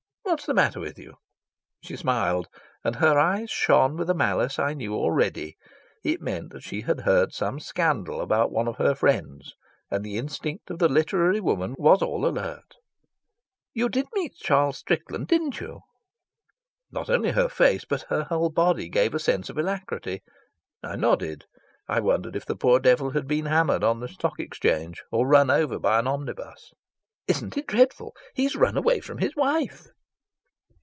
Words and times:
"What's 0.23 0.45
the 0.45 0.53
matter 0.53 0.79
with 0.79 0.97
you?" 0.97 1.17
She 1.81 1.97
smiled, 1.97 2.47
and 2.85 2.95
her 2.95 3.19
eyes 3.19 3.49
shone 3.51 3.97
with 3.97 4.09
a 4.09 4.13
malice 4.13 4.59
I 4.59 4.73
knew 4.73 4.93
already. 4.95 5.57
It 6.05 6.21
meant 6.21 6.51
that 6.53 6.63
she 6.63 6.81
had 6.81 7.01
heard 7.01 7.33
some 7.33 7.59
scandal 7.59 8.21
about 8.21 8.49
one 8.49 8.65
of 8.69 8.77
her 8.77 8.95
friends, 8.95 9.55
and 9.89 10.05
the 10.05 10.15
instinct 10.17 10.69
of 10.71 10.79
the 10.79 10.87
literary 10.87 11.41
woman 11.41 11.75
was 11.77 12.01
all 12.01 12.25
alert. 12.25 12.77
"You 13.73 13.89
did 13.89 14.05
meet 14.13 14.35
Charles 14.37 14.77
Strickland, 14.77 15.27
didn't 15.27 15.59
you?" 15.59 15.81
Not 16.89 17.09
only 17.09 17.31
her 17.31 17.49
face, 17.49 17.83
but 17.83 18.03
her 18.03 18.23
whole 18.23 18.49
body, 18.49 18.87
gave 18.87 19.13
a 19.13 19.19
sense 19.19 19.49
of 19.49 19.57
alacrity. 19.57 20.23
I 20.81 20.95
nodded. 20.95 21.43
I 21.89 21.99
wondered 21.99 22.37
if 22.37 22.45
the 22.45 22.55
poor 22.55 22.79
devil 22.79 23.09
had 23.09 23.27
been 23.27 23.47
hammered 23.47 23.83
on 23.83 23.99
the 23.99 24.07
Stock 24.07 24.39
Exchange 24.39 25.03
or 25.11 25.27
run 25.27 25.51
over 25.51 25.77
by 25.77 25.99
an 25.99 26.07
omnibus. 26.07 26.71
"Isn't 27.27 27.57
it 27.57 27.67
dreadful? 27.67 28.15
He's 28.33 28.55
run 28.55 28.77
away 28.77 29.01
from 29.01 29.17
his 29.17 29.35
wife." 29.35 29.87